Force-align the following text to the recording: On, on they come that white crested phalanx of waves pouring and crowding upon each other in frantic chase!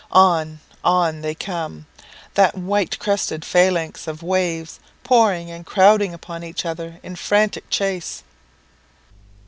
On, 0.11 0.61
on 0.83 1.21
they 1.21 1.35
come 1.35 1.85
that 2.33 2.57
white 2.57 2.97
crested 2.97 3.45
phalanx 3.45 4.07
of 4.07 4.23
waves 4.23 4.79
pouring 5.03 5.51
and 5.51 5.63
crowding 5.63 6.11
upon 6.11 6.43
each 6.43 6.65
other 6.65 6.99
in 7.03 7.15
frantic 7.15 7.69
chase! 7.69 8.23